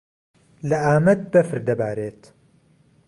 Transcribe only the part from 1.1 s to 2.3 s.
بەفر دەبارێت.